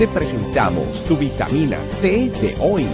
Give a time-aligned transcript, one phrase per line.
[0.00, 2.88] te presentamos tu vitamina T de hoy.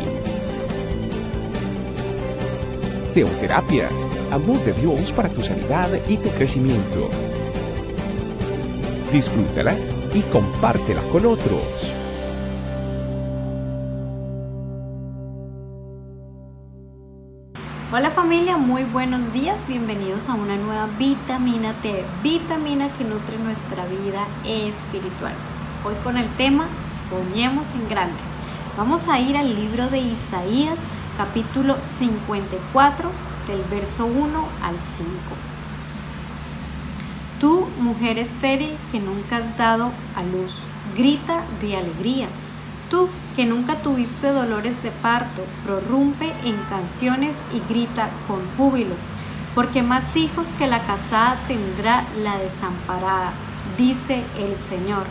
[3.14, 3.88] Teoterapia,
[4.32, 7.08] amor de Dios para tu sanidad y tu crecimiento.
[9.12, 9.76] Disfrútala
[10.14, 11.94] y compártela con otros.
[17.92, 23.86] Hola familia, muy buenos días, bienvenidos a una nueva vitamina T, vitamina que nutre nuestra
[23.86, 25.55] vida espiritual.
[25.86, 28.16] Hoy con el tema Soñemos en grande.
[28.76, 30.84] Vamos a ir al libro de Isaías
[31.16, 33.08] capítulo 54
[33.46, 35.12] del verso 1 al 5.
[37.38, 40.64] Tú, mujer estéril que nunca has dado a luz,
[40.96, 42.26] grita de alegría.
[42.90, 48.96] Tú, que nunca tuviste dolores de parto, prorrumpe en canciones y grita con júbilo,
[49.54, 53.30] porque más hijos que la casada tendrá la desamparada,
[53.78, 55.06] dice el Señor.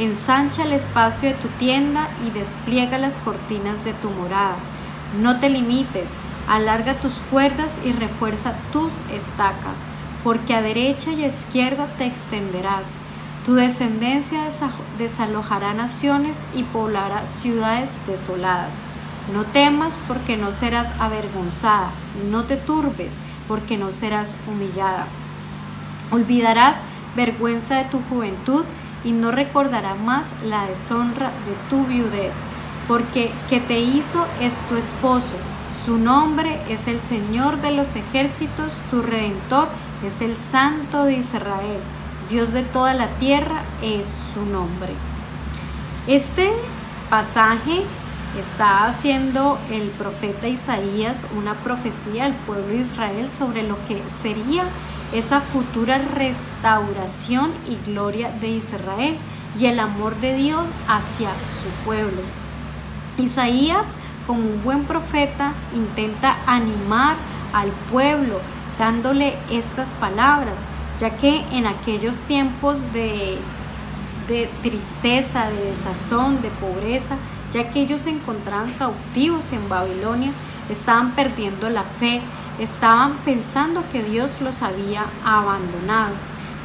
[0.00, 4.56] Ensancha el espacio de tu tienda y despliega las cortinas de tu morada.
[5.20, 6.16] No te limites,
[6.48, 9.84] alarga tus cuerdas y refuerza tus estacas,
[10.24, 12.94] porque a derecha y a izquierda te extenderás.
[13.44, 14.48] Tu descendencia
[14.96, 18.76] desalojará naciones y poblará ciudades desoladas.
[19.34, 21.90] No temas porque no serás avergonzada,
[22.30, 25.06] no te turbes porque no serás humillada.
[26.10, 26.84] Olvidarás
[27.16, 28.64] vergüenza de tu juventud
[29.04, 32.40] y no recordará más la deshonra de tu viudez,
[32.88, 35.34] porque que te hizo es tu esposo,
[35.84, 39.68] su nombre es el Señor de los ejércitos, tu redentor
[40.04, 41.80] es el Santo de Israel,
[42.28, 44.92] Dios de toda la tierra es su nombre.
[46.06, 46.50] Este
[47.08, 47.82] pasaje
[48.38, 54.64] está haciendo el profeta Isaías una profecía al pueblo de Israel sobre lo que sería
[55.12, 59.16] esa futura restauración y gloria de Israel
[59.58, 62.22] y el amor de Dios hacia su pueblo.
[63.18, 67.16] Isaías, como un buen profeta, intenta animar
[67.52, 68.40] al pueblo
[68.78, 70.64] dándole estas palabras,
[70.98, 73.38] ya que en aquellos tiempos de,
[74.28, 77.16] de tristeza, de desazón, de pobreza,
[77.52, 80.30] ya que ellos se encontraban cautivos en Babilonia,
[80.70, 82.22] estaban perdiendo la fe,
[82.60, 86.14] estaban pensando que Dios los había abandonado.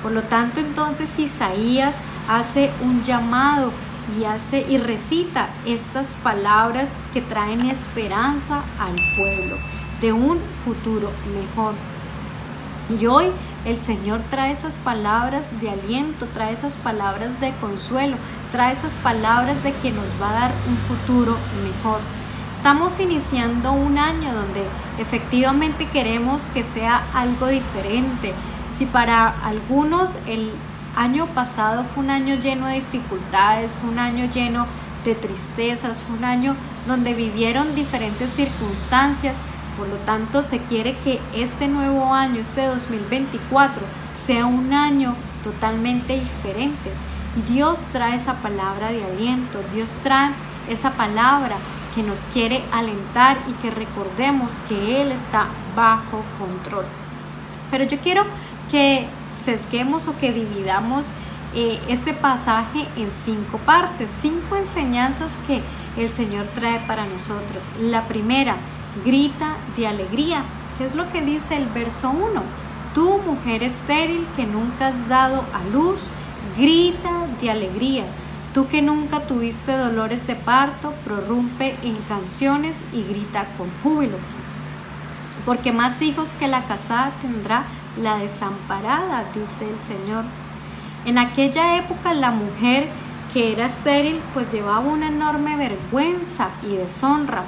[0.04, 1.98] Por lo tanto, entonces Isaías
[2.30, 3.72] hace un llamado
[4.20, 9.58] y hace y recita estas palabras que traen esperanza al pueblo
[10.02, 11.74] de un futuro mejor.
[13.00, 13.32] Y hoy
[13.66, 18.16] el Señor trae esas palabras de aliento, trae esas palabras de consuelo,
[18.52, 22.00] trae esas palabras de que nos va a dar un futuro mejor.
[22.50, 24.64] Estamos iniciando un año donde
[25.00, 28.34] efectivamente queremos que sea algo diferente.
[28.70, 30.52] Si para algunos el
[30.96, 34.68] año pasado fue un año lleno de dificultades, fue un año lleno
[35.04, 36.56] de tristezas, fue un año
[36.88, 39.38] donde vivieron diferentes circunstancias,
[39.78, 43.84] por lo tanto se quiere que este nuevo año, este 2024,
[44.16, 46.92] sea un año totalmente diferente.
[47.50, 50.32] Dios trae esa palabra de aliento, Dios trae
[50.70, 51.58] esa palabra
[51.96, 56.86] que nos quiere alentar y que recordemos que Él está bajo control.
[57.72, 58.26] Pero yo quiero
[58.70, 61.12] que sesguemos o que dividamos
[61.56, 65.62] eh, este pasaje en cinco partes, cinco enseñanzas que
[65.98, 67.64] el Señor trae para nosotros.
[67.82, 68.58] La primera,
[69.06, 70.44] grita de alegría,
[70.78, 72.44] que es lo que dice el verso 1.
[72.94, 76.10] Tú, mujer estéril que nunca has dado a luz,
[76.58, 78.04] grita de alegría.
[78.56, 84.16] Tú que nunca tuviste dolores de parto, prorrumpe en canciones y grita con júbilo.
[85.46, 87.66] Porque más hijos que la casada tendrá
[88.02, 90.24] la desamparada, dice el Señor.
[91.04, 92.88] En aquella época la mujer
[93.34, 97.44] que era estéril pues llevaba una enorme vergüenza y deshonra.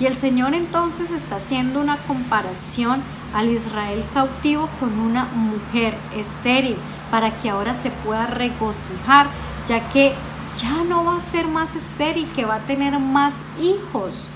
[0.00, 3.00] Y el Señor entonces está haciendo una comparación
[3.32, 6.76] al Israel cautivo con una mujer estéril
[7.12, 9.28] para que ahora se pueda regocijar,
[9.68, 10.14] ya que
[10.58, 14.28] ya no va a ser más estéril, que va a tener más hijos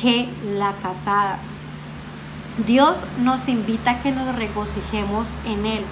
[0.00, 1.38] que la casada.
[2.66, 5.84] Dios nos invita a que nos regocijemos en Él,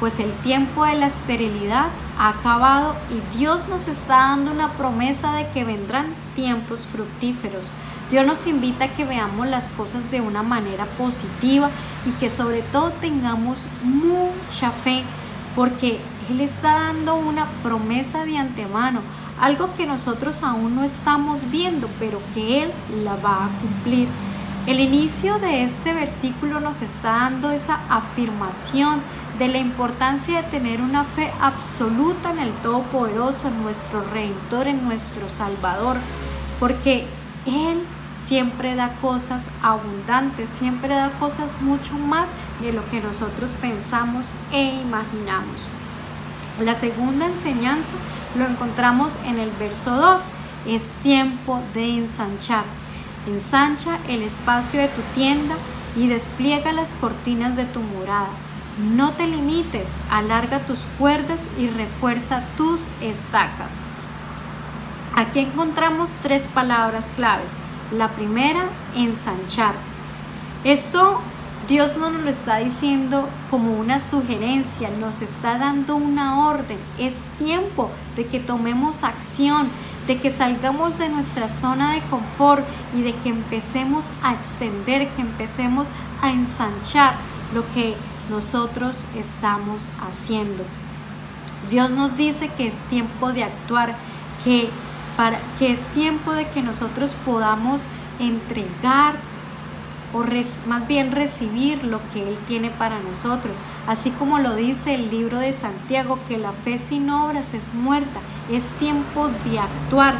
[0.00, 1.86] pues el tiempo de la esterilidad
[2.18, 7.66] ha acabado y Dios nos está dando una promesa de que vendrán tiempos fructíferos.
[8.10, 11.70] Dios nos invita a que veamos las cosas de una manera positiva
[12.06, 15.04] y que sobre todo tengamos mucha fe,
[15.54, 16.00] porque
[16.30, 19.02] Él está dando una promesa de antemano
[19.40, 22.72] algo que nosotros aún no estamos viendo, pero que Él
[23.04, 24.08] la va a cumplir.
[24.66, 29.00] El inicio de este versículo nos está dando esa afirmación
[29.38, 34.84] de la importancia de tener una fe absoluta en el Todopoderoso, en nuestro Redentor, en
[34.84, 35.96] nuestro Salvador,
[36.58, 37.06] porque
[37.46, 37.80] Él
[38.16, 42.30] siempre da cosas abundantes, siempre da cosas mucho más
[42.60, 45.77] de lo que nosotros pensamos e imaginamos.
[46.60, 47.92] La segunda enseñanza
[48.36, 50.28] lo encontramos en el verso 2.
[50.66, 52.64] Es tiempo de ensanchar.
[53.28, 55.54] Ensancha el espacio de tu tienda
[55.94, 58.30] y despliega las cortinas de tu morada.
[58.94, 63.82] No te limites, alarga tus cuerdas y refuerza tus estacas.
[65.14, 67.52] Aquí encontramos tres palabras claves.
[67.92, 69.74] La primera, ensanchar.
[70.64, 71.20] Esto
[71.68, 76.78] Dios no nos lo está diciendo como una sugerencia, nos está dando una orden.
[76.98, 79.68] Es tiempo de que tomemos acción,
[80.06, 82.64] de que salgamos de nuestra zona de confort
[82.96, 85.88] y de que empecemos a extender, que empecemos
[86.22, 87.12] a ensanchar
[87.52, 87.94] lo que
[88.30, 90.64] nosotros estamos haciendo.
[91.68, 93.94] Dios nos dice que es tiempo de actuar,
[94.42, 94.70] que,
[95.18, 97.82] para, que es tiempo de que nosotros podamos
[98.18, 99.27] entregar
[100.12, 100.24] o
[100.66, 103.58] más bien recibir lo que Él tiene para nosotros.
[103.86, 108.20] Así como lo dice el libro de Santiago, que la fe sin obras es muerta.
[108.50, 110.16] Es tiempo de actuar.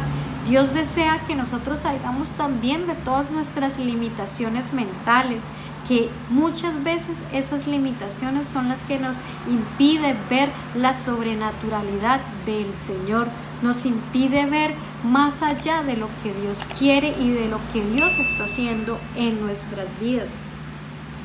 [0.47, 5.43] Dios desea que nosotros salgamos también de todas nuestras limitaciones mentales,
[5.87, 13.27] que muchas veces esas limitaciones son las que nos impide ver la sobrenaturalidad del Señor,
[13.61, 14.73] nos impide ver
[15.03, 19.41] más allá de lo que Dios quiere y de lo que Dios está haciendo en
[19.41, 20.33] nuestras vidas.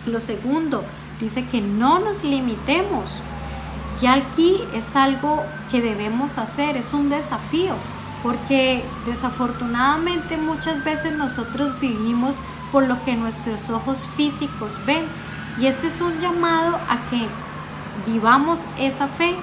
[0.07, 0.85] Lo segundo,
[1.21, 3.21] dice que no nos limitemos.
[4.03, 7.75] Y aquí es algo que debemos hacer, es un desafío,
[8.23, 12.41] porque desafortunadamente muchas veces nosotros vivimos
[12.73, 15.05] por lo que nuestros ojos físicos ven.
[15.59, 17.29] Y este es un llamado a que
[18.11, 19.37] vivamos esa fe,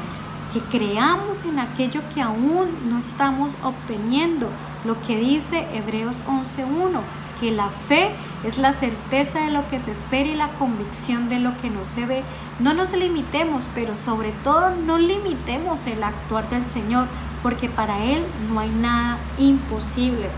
[0.54, 4.50] que creamos en aquello que aún no estamos obteniendo.
[4.86, 7.00] Lo que dice Hebreos 11.1,
[7.40, 8.12] que la fe
[8.44, 11.86] es la certeza de lo que se espera y la convicción de lo que no
[11.86, 12.24] se ve.
[12.60, 17.08] No nos limitemos, pero sobre todo no limitemos el actuar del Señor,
[17.44, 20.30] porque para Él no hay nada imposible.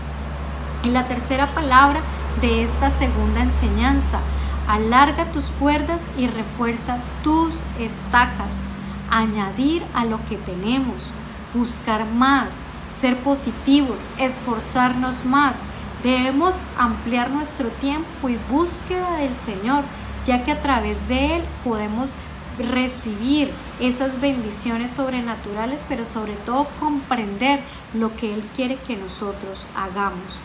[0.82, 2.00] Y la tercera palabra
[2.40, 4.20] de esta segunda enseñanza.
[4.68, 8.62] Alarga tus cuerdas y refuerza tus estacas.
[9.10, 11.10] Añadir a lo que tenemos.
[11.54, 12.64] Buscar más.
[12.90, 14.00] Ser positivos.
[14.18, 15.56] Esforzarnos más.
[16.02, 19.84] Debemos ampliar nuestro tiempo y búsqueda del Señor,
[20.26, 22.12] ya que a través de Él podemos
[22.58, 27.60] recibir esas bendiciones sobrenaturales, pero sobre todo comprender
[27.94, 30.38] lo que Él quiere que nosotros hagamos.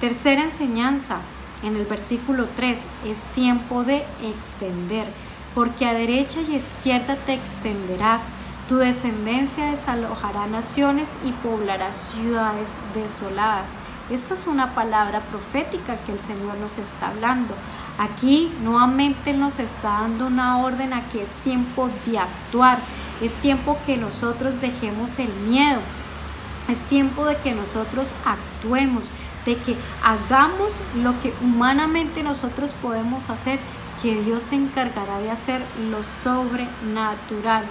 [0.00, 1.18] Tercera enseñanza
[1.62, 5.06] en el versículo 3, es tiempo de extender,
[5.54, 8.22] porque a derecha y izquierda te extenderás,
[8.68, 13.70] tu descendencia desalojará naciones y poblará ciudades desoladas.
[14.10, 17.54] Esta es una palabra profética que el Señor nos está hablando.
[17.98, 22.78] Aquí nuevamente nos está dando una orden a que es tiempo de actuar,
[23.20, 25.80] es tiempo que nosotros dejemos el miedo,
[26.68, 29.10] es tiempo de que nosotros actuemos,
[29.44, 33.58] de que hagamos lo que humanamente nosotros podemos hacer,
[34.02, 37.64] que Dios se encargará de hacer lo sobrenatural.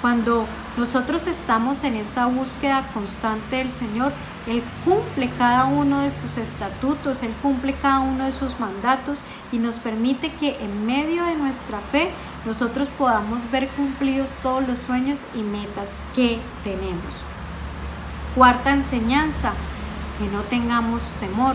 [0.00, 0.46] Cuando
[0.76, 4.12] nosotros estamos en esa búsqueda constante del Señor,
[4.46, 9.20] Él cumple cada uno de sus estatutos, Él cumple cada uno de sus mandatos
[9.52, 12.10] y nos permite que en medio de nuestra fe
[12.44, 17.22] nosotros podamos ver cumplidos todos los sueños y metas que tenemos.
[18.34, 19.52] Cuarta enseñanza,
[20.18, 21.54] que no tengamos temor.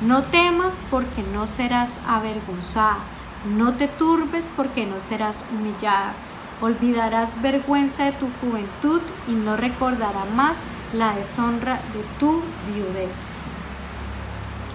[0.00, 2.98] No temas porque no serás avergonzada.
[3.44, 6.12] No te turbes porque no serás humillada.
[6.60, 12.42] Olvidarás vergüenza de tu juventud y no recordará más la deshonra de tu
[12.74, 13.22] viudez.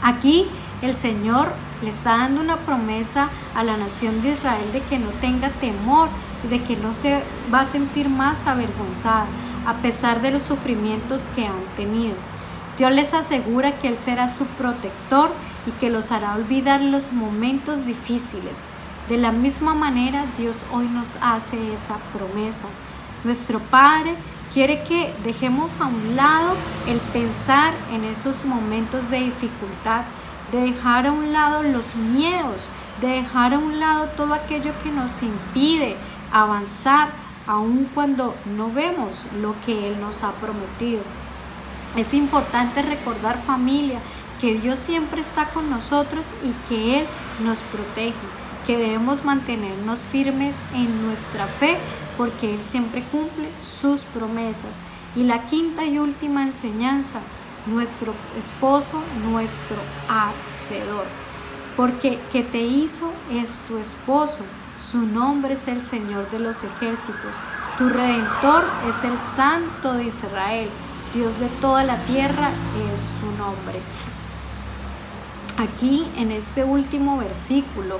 [0.01, 0.47] Aquí
[0.81, 1.51] el Señor
[1.83, 6.09] le está dando una promesa a la nación de Israel de que no tenga temor,
[6.49, 7.21] de que no se
[7.53, 9.27] va a sentir más avergonzada
[9.67, 12.15] a pesar de los sufrimientos que han tenido.
[12.77, 15.31] Dios les asegura que Él será su protector
[15.65, 18.63] y que los hará olvidar los momentos difíciles.
[19.09, 22.65] De la misma manera, Dios hoy nos hace esa promesa.
[23.23, 24.15] Nuestro Padre
[24.53, 26.55] quiere que dejemos a un lado
[26.87, 30.03] el pensar en esos momentos de dificultad,
[30.51, 32.67] de dejar a un lado los miedos,
[33.01, 35.95] de dejar a un lado todo aquello que nos impide
[36.31, 37.09] avanzar,
[37.47, 41.01] aun cuando no vemos lo que Él nos ha prometido.
[41.95, 43.99] Es importante recordar familia
[44.39, 47.05] que Dios siempre está con nosotros y que Él
[47.43, 48.13] nos protege,
[48.65, 51.77] que debemos mantenernos firmes en nuestra fe
[52.17, 54.77] porque Él siempre cumple sus promesas.
[55.15, 57.19] Y la quinta y última enseñanza,
[57.67, 59.77] nuestro esposo, nuestro
[60.09, 61.05] hacedor.
[61.77, 64.43] Porque que te hizo es tu esposo,
[64.79, 67.35] su nombre es el Señor de los ejércitos,
[67.77, 70.69] tu redentor es el Santo de Israel,
[71.13, 72.49] Dios de toda la tierra
[72.93, 73.81] es su nombre.
[75.57, 77.99] Aquí en este último versículo,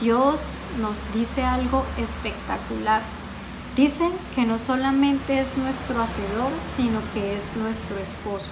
[0.00, 3.02] Dios nos dice algo espectacular.
[3.76, 8.50] Dice que no solamente es nuestro hacedor, sino que es nuestro esposo.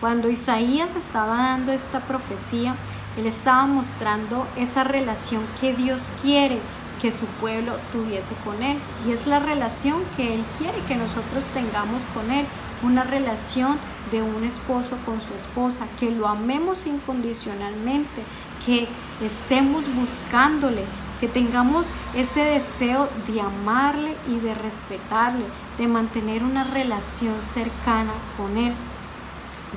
[0.00, 2.76] Cuando Isaías estaba dando esta profecía,
[3.16, 6.60] él estaba mostrando esa relación que Dios quiere
[7.02, 8.78] que su pueblo tuviese con Él.
[9.06, 12.46] Y es la relación que Él quiere que nosotros tengamos con Él.
[12.82, 13.76] Una relación
[14.10, 18.22] de un esposo con su esposa, que lo amemos incondicionalmente,
[18.64, 18.86] que
[19.24, 20.84] estemos buscándole,
[21.20, 25.44] que tengamos ese deseo de amarle y de respetarle,
[25.76, 28.72] de mantener una relación cercana con Él.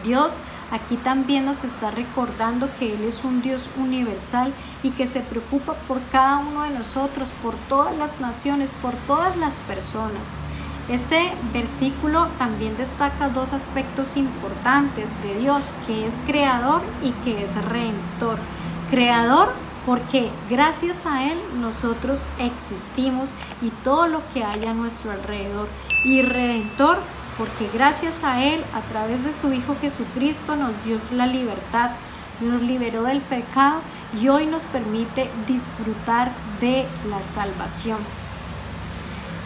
[0.04, 0.40] Dios
[0.72, 4.54] aquí también nos está recordando que Él es un Dios universal
[4.84, 9.36] y que se preocupa por cada uno de nosotros, por todas las naciones, por todas
[9.38, 10.28] las personas.
[10.92, 17.56] Este versículo también destaca dos aspectos importantes de Dios, que es creador y que es
[17.64, 18.38] redentor.
[18.90, 19.54] Creador
[19.86, 25.70] porque gracias a Él nosotros existimos y todo lo que hay a nuestro alrededor.
[26.04, 26.98] Y redentor
[27.38, 31.92] porque gracias a Él, a través de su Hijo Jesucristo, nos dio la libertad,
[32.42, 33.80] nos liberó del pecado
[34.22, 38.00] y hoy nos permite disfrutar de la salvación.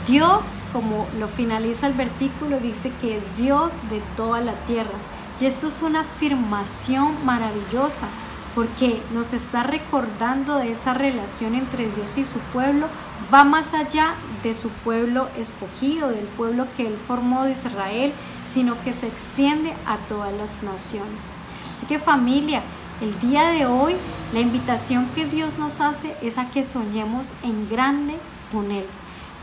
[0.08, 4.98] Dios, como lo finaliza el versículo, dice que es Dios de toda la tierra.
[5.40, 8.08] Y esto es una afirmación maravillosa
[8.54, 12.88] porque nos está recordando de esa relación entre Dios y su pueblo,
[13.34, 18.14] va más allá de su pueblo escogido, del pueblo que él formó de Israel,
[18.46, 21.28] sino que se extiende a todas las naciones.
[21.74, 22.62] Así que familia,
[23.02, 23.96] el día de hoy
[24.34, 28.16] la invitación que Dios nos hace es a que soñemos en grande
[28.54, 28.86] con Él,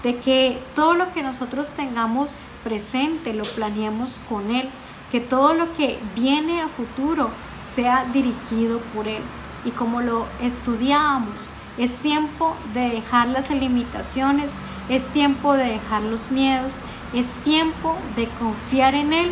[0.03, 4.69] de que todo lo que nosotros tengamos presente lo planeemos con Él,
[5.11, 7.31] que todo lo que viene a futuro
[7.61, 9.23] sea dirigido por Él.
[9.65, 14.55] Y como lo estudiamos, es tiempo de dejar las limitaciones,
[14.89, 16.81] es tiempo de dejar los miedos,
[17.15, 19.31] es tiempo de confiar en Él,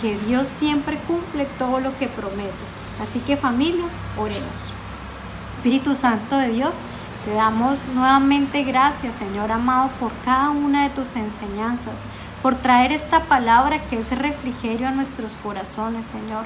[0.00, 2.52] que Dios siempre cumple todo lo que promete.
[3.00, 3.84] Así que familia,
[4.18, 4.72] oremos.
[5.52, 6.80] Espíritu Santo de Dios,
[7.24, 12.00] te damos nuevamente gracias, Señor amado, por cada una de tus enseñanzas,
[12.42, 16.44] por traer esta palabra que es refrigerio a nuestros corazones, Señor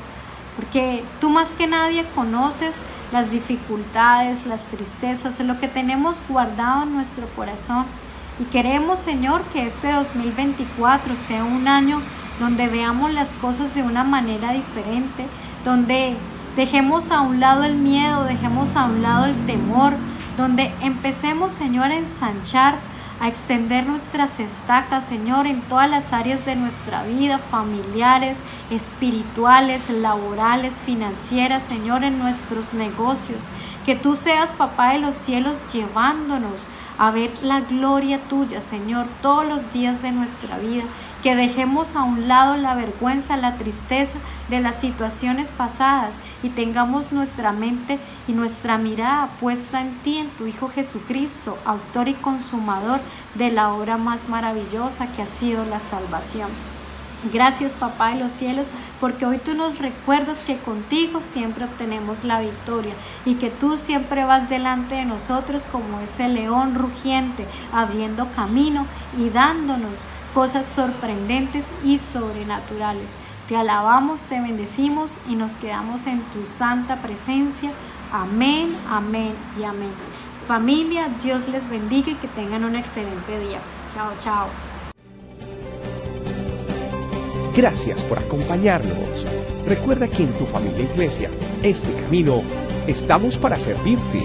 [0.57, 6.95] porque tú más que nadie conoces las dificultades, las tristezas, lo que tenemos guardado en
[6.95, 7.85] nuestro corazón.
[8.39, 12.01] Y queremos, Señor, que este 2024 sea un año
[12.41, 15.27] donde veamos las cosas de una manera diferente,
[15.65, 16.17] donde
[16.57, 19.93] dejemos a un lado el miedo, dejemos a un lado el temor,
[20.37, 22.77] donde empecemos, Señor, a ensanchar
[23.21, 28.37] a extender nuestras estacas, Señor, en todas las áreas de nuestra vida, familiares,
[28.71, 33.49] espirituales, laborales, financieras, Señor, en nuestros negocios.
[33.87, 39.47] Que tú seas, papá de los cielos, llevándonos a ver la gloria tuya, Señor, todos
[39.47, 40.85] los días de nuestra vida.
[41.27, 44.17] Que dejemos a un lado la vergüenza, la tristeza
[44.49, 46.15] de las situaciones pasadas
[46.45, 52.07] y tengamos nuestra mente y nuestra mirada puesta en ti, en tu Hijo Jesucristo, autor
[52.07, 53.01] y consumador
[53.35, 56.49] de la obra más maravillosa que ha sido la salvación.
[57.33, 58.69] Gracias papá de los cielos,
[59.01, 62.93] porque hoy tú nos recuerdas que contigo siempre obtenemos la victoria
[63.25, 68.87] y que tú siempre vas delante de nosotros como ese león rugiente, abriendo camino
[69.19, 70.05] y dándonos
[70.37, 73.15] cosas sorprendentes y sobrenaturales.
[73.49, 77.71] Te alabamos, te bendecimos y nos quedamos en tu santa presencia.
[78.13, 79.89] Amén, amén y amén.
[80.47, 83.61] Familia, Dios les bendiga y que tengan un excelente día.
[83.95, 84.49] Chao, chao.
[87.57, 89.25] Gracias por acompañarnos.
[89.67, 91.31] Recuerda que en tu familia e iglesia,
[91.63, 92.43] este camino,
[92.87, 94.23] estamos para servirte.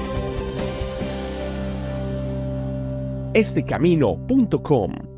[3.33, 5.10] Estecamino.com